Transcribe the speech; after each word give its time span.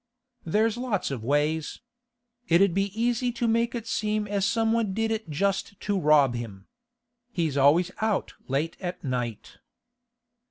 'There's 0.45 0.77
lots 0.77 1.11
of 1.11 1.23
ways. 1.23 1.79
It 2.47 2.59
'ud 2.59 2.73
be 2.73 2.85
easy 2.99 3.31
to 3.33 3.47
make 3.47 3.75
it 3.75 3.85
seem 3.85 4.25
as 4.27 4.47
somebody 4.47 4.89
did 4.89 5.11
it 5.11 5.29
just 5.29 5.79
to 5.81 5.95
rob 5.99 6.33
him. 6.33 6.65
He's 7.31 7.55
always 7.55 7.91
out 8.01 8.33
late 8.47 8.75
at 8.81 9.03
night. 9.03 9.59